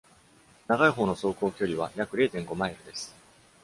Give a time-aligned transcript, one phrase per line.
[0.67, 3.13] 長い方の走行距離は約零点五マイルです。